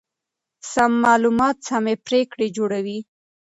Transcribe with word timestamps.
سم 0.71 0.91
معلومات 1.05 1.57
سمې 1.69 1.95
پرېکړې 2.07 2.47
جوړوي. 2.57 2.99